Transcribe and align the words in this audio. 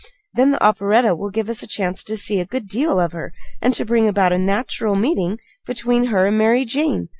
Then 0.33 0.49
the 0.49 0.63
operetta 0.65 1.13
will 1.13 1.29
give 1.29 1.47
us 1.47 1.61
a 1.61 1.67
chance 1.67 2.03
to 2.05 2.17
see 2.17 2.39
a 2.39 2.45
good 2.47 2.67
deal 2.67 2.99
of 2.99 3.11
her, 3.11 3.33
and 3.61 3.71
to 3.75 3.85
bring 3.85 4.07
about 4.07 4.33
a 4.33 4.39
natural 4.39 4.95
meeting 4.95 5.37
between 5.67 6.05
her 6.05 6.25
and 6.25 6.35
Mary 6.39 6.65
Jane. 6.65 7.09